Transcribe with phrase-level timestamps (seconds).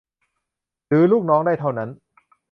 [0.87, 1.89] หรือลูกน้องได้เท่านั้น